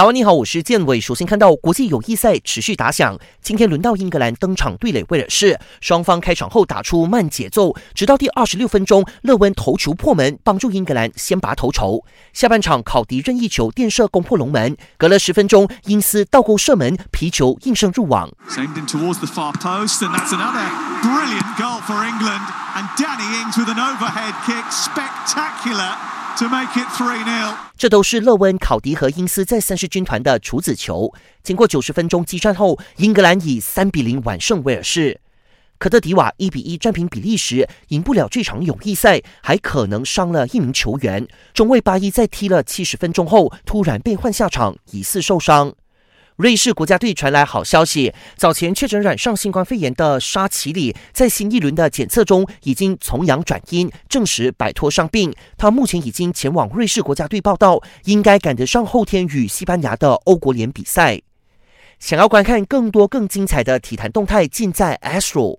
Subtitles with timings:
[0.00, 0.98] 早安，你好，我是建伟。
[0.98, 12.02] 首先看到国际友谊赛持续打响，今天轮到英格兰登场对垒威尔士，双方开场后打出慢节奏，直到第二十六分钟，勒温头球破门，帮助英格兰先拔头筹。
[12.32, 18.30] 下半场考迪任意球垫射攻破龙门，隔了十分钟，因斯倒钩射门，皮球应声入网。
[26.38, 27.54] To make it three nil。
[27.76, 31.12] 这都是勒温、考迪和英斯在三狮军团的处子球。
[31.42, 35.20] 经过九十分钟激战后，英格兰以三比零完胜威尔士。
[35.78, 41.26] 科特迪瓦一比一战平比利时，赢不了这场友谊赛，还可能伤了一名球员。
[41.54, 45.72] 中卫巴伊在踢了七十分钟后，突然被换下场，疑似受伤。
[46.40, 55.30] 瑞士国家队传来好消息，早前确诊染上新冠肺炎的沙奇里，在新一轮的检测中已经从阳转阴，证实摆脱伤病。
[55.58, 61.20] 他目前已经前往瑞士国家队报道，应该赶得上后天与西班牙的欧国联比赛。
[61.98, 65.58] 想要观看更多更精彩的体坛动态，尽在 Astro。